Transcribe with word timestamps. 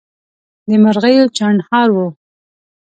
د 0.69 0.69
مرغیو 0.83 1.25
چڼهار 1.37 1.89
وو 1.95 2.07